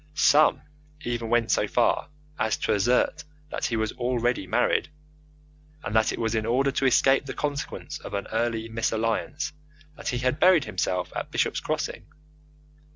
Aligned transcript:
Some 0.15 0.63
even 1.01 1.29
went 1.29 1.51
so 1.51 1.67
far 1.67 2.09
as 2.39 2.57
to 2.57 2.73
assert 2.73 3.23
that 3.51 3.65
he 3.65 3.75
was 3.75 3.91
already 3.91 4.47
married, 4.47 4.89
and 5.83 5.95
that 5.95 6.11
it 6.11 6.17
was 6.17 6.33
in 6.33 6.43
order 6.43 6.71
to 6.71 6.87
escape 6.87 7.27
the 7.27 7.35
consequence 7.35 7.99
of 7.99 8.15
an 8.15 8.25
early 8.31 8.67
misalliance 8.67 9.53
that 9.95 10.07
he 10.07 10.17
had 10.17 10.39
buried 10.39 10.65
himself 10.65 11.13
at 11.15 11.29
Bishop's 11.29 11.59
Crossing. 11.59 12.07